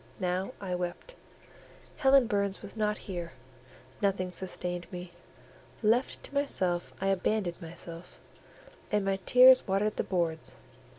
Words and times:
Now 0.19 0.53
I 0.59 0.73
wept: 0.73 1.13
Helen 1.97 2.25
Burns 2.25 2.63
was 2.63 2.75
not 2.75 2.97
here; 3.05 3.33
nothing 4.01 4.31
sustained 4.31 4.87
me; 4.91 5.11
left 5.83 6.23
to 6.23 6.33
myself 6.33 6.91
I 6.99 7.09
abandoned 7.09 7.61
myself, 7.61 8.19
and 8.91 9.05
my 9.05 9.19
tears 9.27 9.67
watered 9.67 9.97
the 9.97 10.03
boards. 10.03 10.55